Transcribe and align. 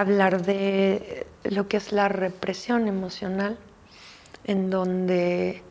hablar 0.00 0.42
de 0.42 1.26
lo 1.44 1.68
que 1.68 1.76
es 1.76 1.92
la 1.92 2.08
represión 2.08 2.88
emocional, 2.88 3.58
en 4.44 4.70
donde 4.70 5.62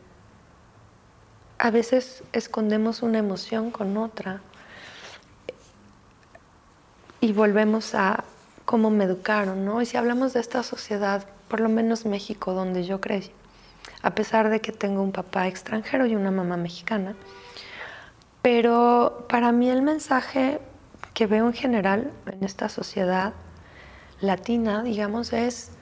a 1.58 1.70
veces 1.70 2.22
escondemos 2.32 3.02
una 3.02 3.18
emoción 3.18 3.70
con 3.70 3.96
otra 3.96 4.40
y 7.20 7.32
volvemos 7.32 7.94
a 7.94 8.24
cómo 8.64 8.90
me 8.90 9.04
educaron, 9.04 9.64
¿no? 9.64 9.82
Y 9.82 9.86
si 9.86 9.96
hablamos 9.96 10.32
de 10.32 10.40
esta 10.40 10.62
sociedad, 10.62 11.26
por 11.48 11.60
lo 11.60 11.68
menos 11.68 12.06
México, 12.06 12.54
donde 12.54 12.84
yo 12.84 13.00
crecí, 13.00 13.32
a 14.02 14.14
pesar 14.14 14.48
de 14.48 14.60
que 14.60 14.72
tengo 14.72 15.02
un 15.02 15.12
papá 15.12 15.48
extranjero 15.48 16.06
y 16.06 16.16
una 16.16 16.30
mamá 16.30 16.56
mexicana, 16.56 17.14
pero 18.42 19.26
para 19.28 19.52
mí 19.52 19.68
el 19.68 19.82
mensaje 19.82 20.60
que 21.12 21.26
veo 21.26 21.46
en 21.46 21.52
general 21.52 22.10
en 22.26 22.44
esta 22.44 22.68
sociedad 22.68 23.34
latina, 24.20 24.82
digamos, 24.82 25.32
es 25.32 25.72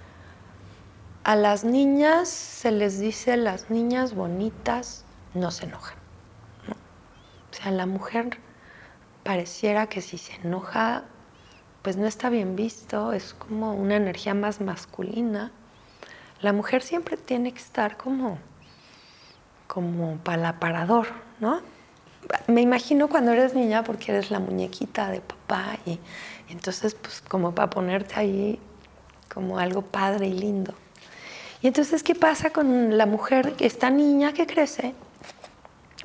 a 1.25 1.37
las 1.37 1.65
niñas 1.65 2.29
se 2.29 2.71
les 2.71 2.99
dice 2.99 3.37
las 3.37 3.71
niñas 3.71 4.15
bonitas 4.15 5.05
no 5.35 5.51
se 5.51 5.67
enojan. 5.67 5.99
O 7.51 7.55
sea, 7.55 7.71
la 7.71 7.87
mujer 7.87 8.39
pareciera 9.25 9.89
que 9.89 10.01
si 10.01 10.17
se 10.17 10.35
enoja, 10.37 11.05
pues 11.83 11.97
no 11.97 12.07
está 12.07 12.31
bien 12.31 12.57
visto, 12.57 13.13
es 13.13 13.35
como 13.35 13.75
una 13.75 13.97
energía 13.97 14.35
más 14.35 14.61
masculina. 14.61 15.51
La 16.41 16.53
mujer 16.53 16.83
siempre 16.83 17.17
tiene 17.17 17.53
que 17.53 17.59
estar 17.59 17.97
como, 17.97 18.39
como 19.67 20.17
palaparador, 20.19 21.09
¿no? 21.41 21.61
Me 22.47 22.61
imagino 22.61 23.09
cuando 23.09 23.33
eres 23.33 23.55
niña 23.55 23.85
porque 23.85 24.13
eres 24.13 24.31
la 24.31 24.39
muñequita 24.39 25.11
de 25.11 25.21
papá 25.21 25.79
y, 25.87 25.99
entonces 26.49 26.95
pues 26.95 27.21
como 27.21 27.55
para 27.55 27.71
ponerte 27.71 28.15
ahí 28.17 28.59
como 29.33 29.59
algo 29.59 29.83
padre 29.83 30.27
y 30.27 30.33
lindo. 30.33 30.75
Y 31.61 31.67
entonces, 31.67 32.03
¿qué 32.03 32.15
pasa 32.15 32.51
con 32.51 32.97
la 32.97 33.07
mujer, 33.07 33.55
esta 33.59 33.91
niña 33.91 34.33
que 34.33 34.47
crece? 34.47 34.95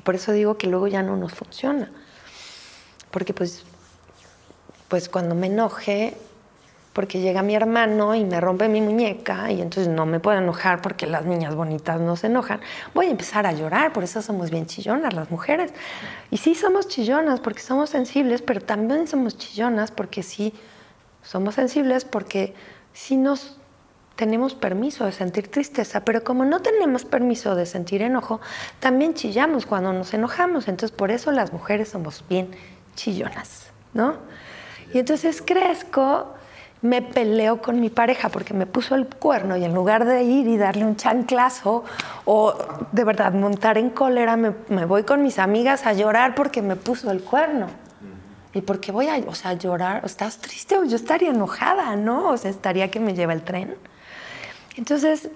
Por 0.02 0.16
eso 0.16 0.32
digo 0.32 0.58
que 0.58 0.66
luego 0.66 0.88
ya 0.88 1.02
no 1.02 1.16
nos 1.16 1.32
funciona. 1.32 1.90
Porque 3.10 3.32
pues, 3.32 3.64
pues 4.88 5.08
cuando 5.08 5.34
me 5.34 5.46
enoje, 5.46 6.16
porque 6.94 7.20
llega 7.20 7.42
mi 7.42 7.54
hermano 7.54 8.14
y 8.14 8.24
me 8.24 8.40
rompe 8.40 8.68
mi 8.68 8.80
muñeca 8.80 9.50
y 9.50 9.60
entonces 9.60 9.92
no 9.92 10.06
me 10.06 10.20
puedo 10.20 10.38
enojar 10.38 10.80
porque 10.80 11.06
las 11.06 11.26
niñas 11.26 11.54
bonitas 11.54 12.00
no 12.00 12.16
se 12.16 12.28
enojan, 12.28 12.60
voy 12.94 13.06
a 13.06 13.10
empezar 13.10 13.46
a 13.46 13.52
llorar, 13.52 13.92
por 13.92 14.04
eso 14.04 14.22
somos 14.22 14.50
bien 14.50 14.66
chillonas 14.66 15.12
las 15.12 15.30
mujeres. 15.30 15.72
Y 16.30 16.38
sí 16.38 16.54
somos 16.54 16.88
chillonas 16.88 17.40
porque 17.40 17.60
somos 17.60 17.90
sensibles, 17.90 18.40
pero 18.40 18.60
también 18.60 19.06
somos 19.08 19.36
chillonas 19.36 19.90
porque 19.90 20.22
sí 20.22 20.54
somos 21.22 21.56
sensibles 21.56 22.04
porque 22.04 22.54
sí 22.92 23.16
nos 23.16 23.58
tenemos 24.16 24.54
permiso 24.54 25.04
de 25.04 25.12
sentir 25.12 25.48
tristeza, 25.48 26.04
pero 26.04 26.22
como 26.22 26.44
no 26.44 26.60
tenemos 26.60 27.04
permiso 27.04 27.56
de 27.56 27.66
sentir 27.66 28.02
enojo, 28.02 28.40
también 28.78 29.14
chillamos 29.14 29.66
cuando 29.66 29.92
nos 29.92 30.14
enojamos. 30.14 30.68
Entonces, 30.68 30.96
por 30.96 31.10
eso 31.10 31.32
las 31.32 31.52
mujeres 31.52 31.88
somos 31.88 32.24
bien 32.28 32.50
chillonas, 32.94 33.72
¿no? 33.92 34.14
Y 34.92 35.00
entonces 35.00 35.42
crezco, 35.42 36.34
me 36.84 37.00
peleo 37.00 37.62
con 37.62 37.80
mi 37.80 37.88
pareja 37.88 38.28
porque 38.28 38.52
me 38.52 38.66
puso 38.66 38.94
el 38.94 39.06
cuerno 39.06 39.56
y 39.56 39.64
en 39.64 39.72
lugar 39.72 40.04
de 40.04 40.22
ir 40.22 40.46
y 40.46 40.58
darle 40.58 40.84
un 40.84 40.96
chanclazo 40.96 41.82
o 42.26 42.54
de 42.92 43.04
verdad 43.04 43.32
montar 43.32 43.78
en 43.78 43.88
cólera, 43.88 44.36
me, 44.36 44.84
voy 44.84 45.02
con 45.04 45.22
mis 45.22 45.38
amigas 45.38 45.86
a 45.86 45.94
llorar 45.94 46.34
porque 46.34 46.60
me 46.60 46.76
puso 46.76 47.10
el 47.10 47.22
cuerno. 47.22 47.68
¿Y 48.52 48.60
por 48.60 48.80
qué 48.80 48.92
voy 48.92 49.08
a, 49.08 49.16
o 49.16 49.52
llorar? 49.54 50.02
¿Estás 50.04 50.36
triste? 50.38 50.76
Yo 50.86 50.96
estaría 50.96 51.30
enojada, 51.30 51.96
¿no? 51.96 52.28
O 52.28 52.36
sea, 52.36 52.50
estaría 52.50 52.90
que 52.90 53.00
me 53.00 53.14
lleva 53.14 53.32
el 53.32 53.42
tren. 53.42 53.74
Entonces, 54.76 55.30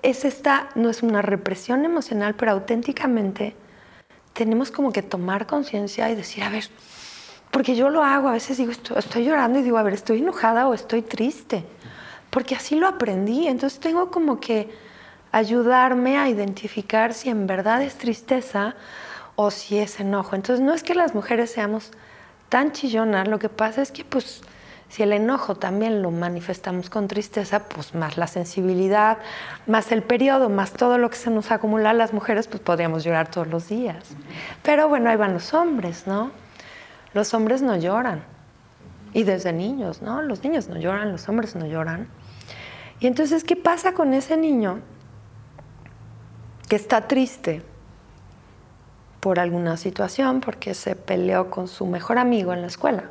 es 0.00 0.24
esta, 0.24 0.70
no 0.76 0.88
es 0.88 1.02
una 1.02 1.20
represión 1.20 1.84
emocional, 1.84 2.34
pero 2.36 2.52
auténticamente 2.52 3.54
tenemos 4.32 4.70
como 4.70 4.92
que 4.92 5.02
tomar 5.02 5.46
conciencia 5.46 6.08
y 6.08 6.14
decir, 6.14 6.42
a 6.42 6.48
ver, 6.48 6.64
porque 7.56 7.74
yo 7.74 7.88
lo 7.88 8.04
hago, 8.04 8.28
a 8.28 8.32
veces 8.32 8.58
digo, 8.58 8.70
estoy, 8.70 9.24
llorando 9.24 9.58
y 9.58 9.62
digo, 9.62 9.78
a 9.78 9.82
ver, 9.82 9.94
estoy 9.94 10.18
enojada 10.18 10.68
o 10.68 10.74
estoy 10.74 11.00
triste, 11.00 11.64
porque 12.28 12.54
así 12.54 12.76
lo 12.76 12.86
aprendí, 12.86 13.48
entonces 13.48 13.80
tengo 13.80 14.10
como 14.10 14.40
que 14.40 14.68
ayudarme 15.32 16.18
a 16.18 16.28
identificar 16.28 17.14
si 17.14 17.30
en 17.30 17.46
verdad 17.46 17.80
es 17.80 17.96
tristeza 17.96 18.74
o 19.36 19.50
si 19.50 19.78
es 19.78 20.00
enojo. 20.00 20.36
Entonces 20.36 20.62
no 20.62 20.74
es 20.74 20.82
que 20.82 20.94
las 20.94 21.14
mujeres 21.14 21.50
seamos 21.50 21.92
tan 22.50 22.72
chillonas, 22.72 23.26
lo 23.26 23.38
que 23.38 23.48
pasa 23.48 23.80
es 23.80 23.90
que 23.90 24.04
pues 24.04 24.42
si 24.90 25.02
el 25.02 25.14
enojo 25.14 25.54
también 25.54 26.02
lo 26.02 26.10
manifestamos 26.10 26.90
con 26.90 27.08
tristeza, 27.08 27.60
pues 27.60 27.94
más 27.94 28.18
la 28.18 28.26
sensibilidad, 28.26 29.16
más 29.66 29.92
el 29.92 30.02
periodo, 30.02 30.50
más 30.50 30.74
todo 30.74 30.98
lo 30.98 31.08
que 31.08 31.16
se 31.16 31.30
nos 31.30 31.50
acumula 31.50 31.94
las 31.94 32.12
mujeres, 32.12 32.48
pues 32.48 32.60
podríamos 32.60 33.02
llorar 33.02 33.30
todos 33.30 33.46
los 33.46 33.66
días. 33.70 34.10
Pero 34.62 34.90
bueno, 34.90 35.08
ahí 35.08 35.16
van 35.16 35.32
los 35.32 35.54
hombres, 35.54 36.06
¿no? 36.06 36.44
Los 37.16 37.32
hombres 37.32 37.62
no 37.62 37.74
lloran. 37.76 38.22
Y 39.14 39.22
desde 39.22 39.50
niños, 39.50 40.02
¿no? 40.02 40.20
Los 40.20 40.44
niños 40.44 40.68
no 40.68 40.76
lloran, 40.76 41.12
los 41.12 41.26
hombres 41.30 41.56
no 41.56 41.64
lloran. 41.64 42.08
Y 43.00 43.06
entonces, 43.06 43.42
¿qué 43.42 43.56
pasa 43.56 43.94
con 43.94 44.12
ese 44.12 44.36
niño 44.36 44.80
que 46.68 46.76
está 46.76 47.08
triste 47.08 47.62
por 49.20 49.40
alguna 49.40 49.78
situación, 49.78 50.40
porque 50.40 50.74
se 50.74 50.94
peleó 50.94 51.48
con 51.48 51.68
su 51.68 51.86
mejor 51.86 52.18
amigo 52.18 52.52
en 52.52 52.60
la 52.60 52.66
escuela? 52.66 53.04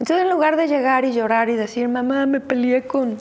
Entonces, 0.00 0.24
en 0.24 0.28
lugar 0.28 0.56
de 0.56 0.66
llegar 0.66 1.04
y 1.04 1.12
llorar 1.12 1.48
y 1.48 1.54
decir, 1.54 1.88
mamá, 1.88 2.26
me 2.26 2.40
peleé 2.40 2.88
con 2.88 3.18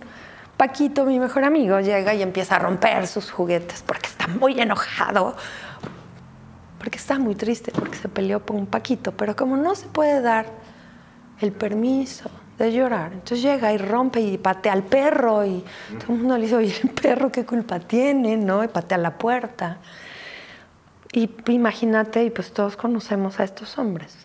Paquito, 0.57 1.05
mi 1.05 1.19
mejor 1.19 1.43
amigo, 1.43 1.79
llega 1.79 2.15
y 2.15 2.23
empieza 2.23 2.55
a 2.55 2.59
romper 2.59 3.05
sus 3.05 3.29
juguetes 3.29 3.83
porque 3.85 4.07
está 4.07 4.25
muy 4.25 4.59
enojado, 4.59 5.35
porque 6.81 6.97
está 6.97 7.19
muy 7.19 7.35
triste, 7.35 7.71
porque 7.71 7.95
se 7.95 8.09
peleó 8.09 8.43
con 8.43 8.55
un 8.57 8.65
Paquito. 8.65 9.11
Pero 9.11 9.35
como 9.35 9.55
no 9.55 9.75
se 9.75 9.85
puede 9.85 10.19
dar 10.19 10.47
el 11.39 11.51
permiso 11.51 12.31
de 12.57 12.73
llorar, 12.73 13.13
entonces 13.13 13.43
llega 13.43 13.71
y 13.71 13.77
rompe 13.77 14.19
y 14.19 14.39
patea 14.39 14.73
al 14.73 14.81
perro 14.81 15.45
y 15.45 15.63
todo 15.99 16.13
el 16.13 16.19
mundo 16.19 16.37
le 16.39 16.45
dice, 16.45 16.55
oye, 16.55 16.75
el 16.81 16.89
perro 16.89 17.31
qué 17.31 17.45
culpa 17.45 17.79
tiene, 17.79 18.35
¿no? 18.35 18.63
Y 18.63 18.67
patea 18.67 18.97
la 18.97 19.15
puerta. 19.19 19.77
Y 21.13 21.29
imagínate, 21.51 22.23
y 22.23 22.31
pues 22.31 22.51
todos 22.51 22.75
conocemos 22.75 23.39
a 23.39 23.43
estos 23.43 23.77
hombres 23.77 24.17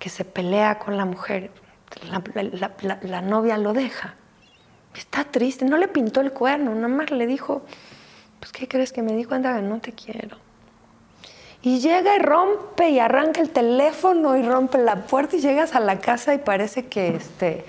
que 0.00 0.08
se 0.08 0.24
pelea 0.24 0.80
con 0.80 0.96
la 0.96 1.04
mujer, 1.04 1.52
la, 3.02 3.20
novia 3.22 3.56
lo 3.56 3.72
deja. 3.72 4.14
Está 4.96 5.22
triste, 5.22 5.64
no 5.64 5.76
le 5.76 5.86
pintó 5.86 6.22
el 6.22 6.32
cuerno, 6.32 6.74
nada 6.74 6.88
más 6.88 7.12
le 7.12 7.28
dijo, 7.28 7.64
pues 8.40 8.50
¿qué 8.50 8.66
crees 8.66 8.92
que 8.92 9.02
me 9.02 9.12
dijo? 9.12 9.32
Anda, 9.32 9.60
no 9.62 9.78
te 9.78 9.92
quiero. 9.92 10.49
Y 11.62 11.80
llega 11.80 12.16
y 12.16 12.18
rompe 12.18 12.88
y 12.90 12.98
arranca 12.98 13.40
el 13.40 13.50
teléfono 13.50 14.36
y 14.36 14.42
rompe 14.42 14.78
la 14.78 14.96
puerta 14.96 15.36
y 15.36 15.40
llegas 15.40 15.74
a 15.74 15.80
la 15.80 15.98
casa 15.98 16.34
y 16.34 16.38
parece 16.38 16.86
que, 16.86 17.16
este, 17.16 17.64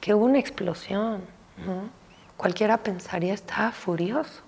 que 0.00 0.14
hubo 0.14 0.24
una 0.24 0.38
explosión. 0.38 1.22
Cualquiera 2.36 2.78
pensaría, 2.78 3.34
estaba 3.34 3.70
furioso. 3.70 4.42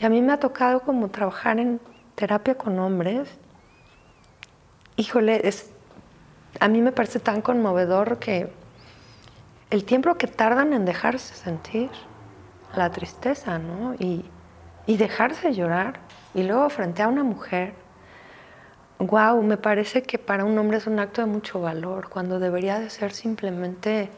Y 0.00 0.06
a 0.06 0.08
mí 0.08 0.22
me 0.22 0.32
ha 0.32 0.40
tocado 0.40 0.80
como 0.80 1.08
trabajar 1.08 1.58
en 1.58 1.80
terapia 2.14 2.54
con 2.54 2.78
hombres. 2.78 3.28
Híjole, 4.96 5.46
es, 5.46 5.70
a 6.60 6.68
mí 6.68 6.80
me 6.80 6.92
parece 6.92 7.20
tan 7.20 7.42
conmovedor 7.42 8.18
que 8.18 8.50
el 9.70 9.84
tiempo 9.84 10.14
que 10.14 10.26
tardan 10.26 10.72
en 10.72 10.84
dejarse 10.84 11.34
sentir 11.34 11.90
la 12.76 12.90
tristeza, 12.90 13.58
¿no? 13.58 13.94
Y, 13.98 14.24
dejarse 14.86 15.52
llorar. 15.54 15.98
Y 16.34 16.42
luego 16.42 16.68
frente 16.68 17.02
a 17.02 17.08
una 17.08 17.22
mujer, 17.22 17.74
wow, 18.98 19.42
me 19.42 19.56
parece 19.56 20.02
que 20.02 20.18
para 20.18 20.44
un 20.44 20.58
hombre 20.58 20.78
es 20.78 20.86
un 20.86 20.98
acto 20.98 21.20
de 21.20 21.26
mucho 21.26 21.60
valor, 21.60 22.08
cuando 22.08 22.38
debería 22.38 22.78
de 22.80 22.90
ser 22.90 23.12
simplemente 23.12 24.10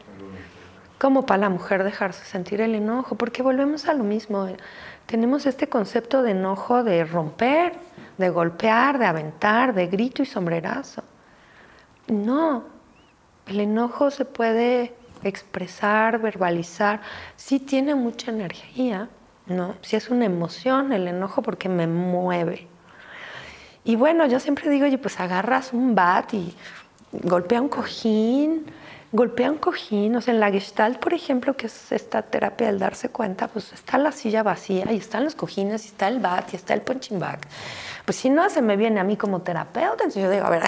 como 0.97 1.25
para 1.27 1.41
la 1.41 1.49
mujer 1.49 1.83
dejarse 1.83 2.25
sentir 2.25 2.59
el 2.61 2.73
enojo, 2.73 3.15
porque 3.15 3.43
volvemos 3.43 3.87
a 3.87 3.93
lo 3.93 4.03
mismo. 4.03 4.47
Tenemos 5.05 5.45
este 5.45 5.69
concepto 5.69 6.23
de 6.23 6.31
enojo 6.31 6.83
de 6.83 7.05
romper, 7.05 7.73
de 8.17 8.29
golpear, 8.29 8.97
de 8.97 9.05
aventar, 9.05 9.75
de 9.75 9.87
grito 9.87 10.23
y 10.23 10.25
sombrerazo. 10.25 11.03
No, 12.07 12.63
el 13.45 13.59
enojo 13.59 14.09
se 14.09 14.25
puede 14.25 14.95
expresar, 15.23 16.19
verbalizar, 16.19 17.01
sí 17.35 17.59
tiene 17.59 17.95
mucha 17.95 18.31
energía, 18.31 19.09
¿no? 19.47 19.75
Si 19.81 19.95
es 19.95 20.09
una 20.09 20.25
emoción, 20.25 20.93
el 20.93 21.07
enojo 21.07 21.41
porque 21.41 21.69
me 21.69 21.87
mueve. 21.87 22.67
Y 23.83 23.95
bueno, 23.95 24.25
yo 24.25 24.39
siempre 24.39 24.69
digo, 24.69 24.85
oye, 24.85 24.97
pues 24.97 25.19
agarras 25.19 25.71
un 25.71 25.95
bat 25.95 26.33
y 26.33 26.53
golpea 27.11 27.61
un 27.61 27.69
cojín, 27.69 28.65
golpea 29.11 29.49
un 29.49 29.57
cojín, 29.57 30.15
o 30.15 30.21
sea, 30.21 30.33
en 30.33 30.39
la 30.39 30.51
Gestalt, 30.51 30.99
por 30.99 31.13
ejemplo, 31.13 31.55
que 31.55 31.67
es 31.67 31.91
esta 31.91 32.21
terapia 32.21 32.67
del 32.67 32.79
darse 32.79 33.09
cuenta, 33.09 33.47
pues 33.47 33.71
está 33.71 33.97
la 33.97 34.11
silla 34.11 34.43
vacía 34.43 34.91
y 34.91 34.97
están 34.97 35.23
los 35.23 35.35
cojines 35.35 35.85
y 35.85 35.87
está 35.87 36.09
el 36.09 36.19
bat 36.19 36.51
y 36.51 36.57
está 36.57 36.73
el 36.73 36.81
punching 36.81 37.19
bag. 37.19 37.39
Pues 38.05 38.17
si 38.17 38.29
no 38.29 38.49
se 38.49 38.61
me 38.61 38.75
viene 38.75 38.99
a 38.99 39.03
mí 39.03 39.15
como 39.15 39.41
terapeuta, 39.41 40.03
entonces 40.03 40.23
yo 40.23 40.29
digo, 40.29 40.45
a 40.45 40.49
ver, 40.49 40.63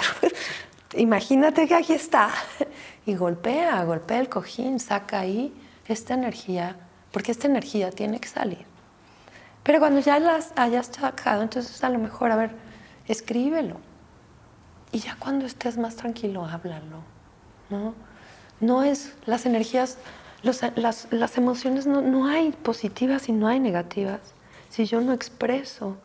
imagínate 0.96 1.66
que 1.68 1.74
aquí 1.74 1.92
está. 1.92 2.30
Y 3.06 3.14
golpea, 3.14 3.82
golpea 3.84 4.20
el 4.20 4.28
cojín, 4.28 4.78
saca 4.78 5.20
ahí 5.20 5.52
esta 5.88 6.14
energía, 6.14 6.76
porque 7.10 7.32
esta 7.32 7.48
energía 7.48 7.90
tiene 7.90 8.20
que 8.20 8.28
salir. 8.28 8.69
Pero 9.62 9.78
cuando 9.78 10.00
ya 10.00 10.18
las 10.18 10.52
hayas 10.56 10.86
sacado, 10.86 11.42
entonces 11.42 11.82
a 11.84 11.88
lo 11.90 11.98
mejor, 11.98 12.32
a 12.32 12.36
ver, 12.36 12.50
escríbelo. 13.06 13.76
Y 14.92 14.98
ya 14.98 15.16
cuando 15.18 15.46
estés 15.46 15.76
más 15.76 15.96
tranquilo, 15.96 16.44
háblalo. 16.44 17.02
¿no? 17.68 17.94
No 18.60 18.82
es 18.82 19.14
las 19.26 19.46
energías, 19.46 19.98
las, 20.42 20.62
las, 21.10 21.38
emociones, 21.38 21.86
no, 21.86 22.00
no 22.00 22.26
hay 22.26 22.52
positivas 22.52 23.28
y 23.28 23.32
no 23.32 23.48
hay 23.48 23.60
negativas. 23.60 24.20
Si 24.68 24.86
yo 24.86 25.00
no 25.00 25.12
expreso 25.12 25.96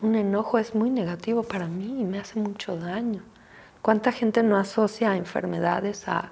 un 0.00 0.14
enojo 0.14 0.58
es 0.58 0.74
muy 0.74 0.90
negativo 0.90 1.42
para 1.42 1.66
mí 1.66 2.00
y 2.00 2.04
me 2.04 2.18
hace 2.18 2.38
mucho 2.38 2.76
daño. 2.76 3.22
¿Cuánta 3.82 4.12
gente 4.12 4.42
no 4.42 4.56
asocia 4.56 5.10
a 5.10 5.16
enfermedades, 5.16 6.08
a, 6.08 6.30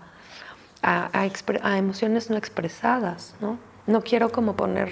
a, 0.83 1.77
emociones 1.77 2.31
no 2.31 2.37
expresadas? 2.37 3.35
¿no? 3.41 3.59
no 3.87 4.03
quiero 4.03 4.31
como 4.31 4.57
poner 4.57 4.91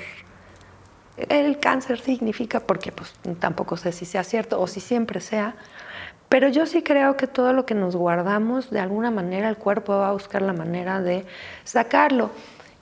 el 1.17 1.59
cáncer 1.59 2.01
significa, 2.01 2.61
porque 2.61 2.93
pues 2.93 3.13
tampoco 3.39 3.77
sé 3.77 3.93
si 3.93 4.05
sea 4.05 4.25
cierto 4.25 4.61
o 4.61 4.67
si 4.67 4.81
siempre 4.81 5.21
sea, 5.21 5.55
pero 6.29 6.49
yo 6.49 6.65
sí 6.67 6.83
creo 6.83 7.17
que 7.17 7.27
todo 7.27 7.53
lo 7.53 7.67
que 7.67 7.75
nos 7.75 7.97
guardamos, 7.97 8.71
de 8.71 8.79
alguna 8.79 9.11
manera 9.11 9.49
el 9.49 9.57
cuerpo 9.57 9.99
va 9.99 10.11
a 10.11 10.13
buscar 10.13 10.43
la 10.43 10.53
manera 10.53 11.01
de 11.01 11.27
sacarlo. 11.65 12.31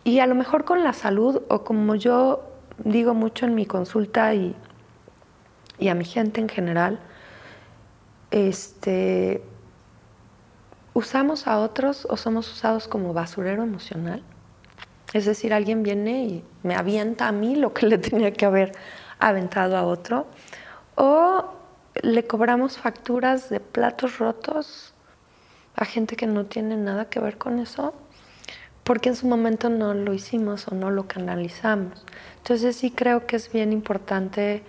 Y 0.05 0.21
a 0.21 0.27
lo 0.27 0.35
mejor 0.35 0.65
con 0.65 0.85
la 0.85 0.93
salud, 0.93 1.43
o 1.49 1.65
como 1.65 1.95
yo 1.95 2.43
digo 2.77 3.15
mucho 3.15 3.47
en 3.47 3.55
mi 3.55 3.65
consulta 3.65 4.35
y, 4.35 4.55
y 5.79 5.89
a 5.89 5.95
mi 5.95 6.05
gente 6.05 6.41
en 6.41 6.49
general, 6.49 7.01
este, 8.31 9.43
usamos 10.93 11.47
a 11.47 11.59
otros 11.59 12.07
o 12.11 12.17
somos 12.17 12.53
usados 12.53 12.87
como 12.87 13.15
basurero 13.15 13.63
emocional. 13.63 14.23
Es 15.13 15.25
decir, 15.25 15.55
alguien 15.55 15.83
viene 15.83 16.25
y 16.25 16.45
me 16.63 16.75
avienta 16.75 17.29
a 17.29 17.33
mí 17.33 17.57
lo 17.57 17.73
que 17.73 17.87
le 17.87 17.99
tenía 17.99 18.33
que 18.33 18.45
haber 18.45 18.73
aventado 19.19 19.77
a 19.77 19.85
otro. 19.85 20.27
O 20.95 21.45
le 22.03 22.27
cobramos 22.27 22.79
facturas 22.79 23.49
de 23.49 23.61
platos 23.61 24.19
rotos 24.19 24.95
a 25.75 25.85
gente 25.85 26.17
que 26.17 26.27
no 26.27 26.47
tiene 26.47 26.77
nada 26.77 27.09
que 27.09 27.21
ver 27.21 27.39
con 27.39 27.61
eso, 27.61 27.95
porque 28.83 29.11
en 29.11 29.17
su 29.17 29.29
momento 29.29 29.69
no 29.69 29.95
lo 29.95 30.13
hicimos 30.13 30.67
o 30.69 30.75
no 30.75 30.91
lo 30.91 31.07
canalizamos. 31.07 32.05
Entonces 32.39 32.77
sí 32.77 32.91
creo 32.91 33.27
que 33.27 33.37
es 33.37 33.53
bien 33.53 33.73
importante 33.73 34.63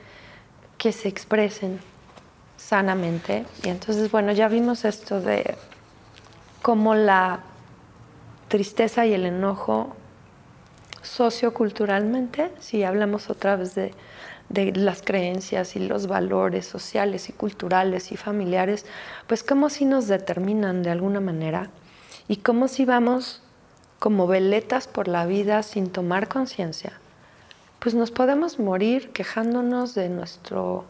que 0.77 0.91
se 0.91 1.07
expresen 1.07 1.79
sanamente. 2.57 3.45
Y 3.63 3.69
entonces, 3.69 4.11
bueno, 4.11 4.31
ya 4.33 4.47
vimos 4.47 4.85
esto 4.85 5.19
de 5.19 5.55
cómo 6.61 6.93
la 6.93 7.39
tristeza 8.49 9.05
y 9.05 9.13
el 9.13 9.25
enojo 9.25 9.95
socioculturalmente, 11.01 12.51
si 12.59 12.83
hablamos 12.83 13.29
otra 13.29 13.55
vez 13.55 13.75
de 13.75 13.93
de 14.49 14.73
las 14.73 15.03
creencias 15.03 15.75
y 15.75 15.79
los 15.79 16.07
valores 16.07 16.65
sociales 16.65 17.29
y 17.29 17.33
culturales 17.33 18.11
y 18.11 18.17
familiares, 18.17 18.85
pues 19.27 19.43
como 19.43 19.69
si 19.69 19.85
nos 19.85 20.07
determinan 20.07 20.81
de 20.83 20.89
alguna 20.89 21.19
manera 21.19 21.69
y 22.27 22.37
como 22.37 22.67
si 22.67 22.85
vamos 22.85 23.43
como 23.99 24.27
veletas 24.27 24.87
por 24.87 25.07
la 25.07 25.25
vida 25.25 25.61
sin 25.61 25.89
tomar 25.89 26.27
conciencia, 26.27 26.93
pues 27.79 27.95
nos 27.95 28.11
podemos 28.11 28.59
morir 28.59 29.11
quejándonos 29.11 29.93
de 29.93 30.09
nuestro 30.09 30.85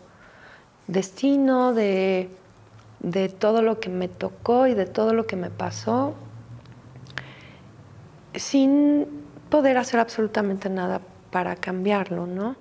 destino, 0.87 1.73
de, 1.73 2.29
de 2.99 3.29
todo 3.29 3.61
lo 3.61 3.79
que 3.79 3.89
me 3.89 4.07
tocó 4.07 4.67
y 4.67 4.73
de 4.73 4.85
todo 4.85 5.13
lo 5.13 5.27
que 5.27 5.35
me 5.35 5.49
pasó, 5.49 6.13
sin 8.35 9.07
poder 9.49 9.77
hacer 9.77 9.99
absolutamente 9.99 10.69
nada 10.69 11.01
para 11.31 11.55
cambiarlo, 11.55 12.25
¿no? 12.27 12.55